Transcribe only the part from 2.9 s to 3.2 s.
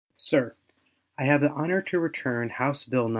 No.